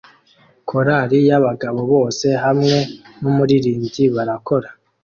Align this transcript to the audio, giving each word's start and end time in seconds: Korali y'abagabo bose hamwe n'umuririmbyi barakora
Korali 0.69 1.19
y'abagabo 1.29 1.79
bose 1.93 2.27
hamwe 2.43 2.77
n'umuririmbyi 3.21 4.03
barakora 4.15 4.69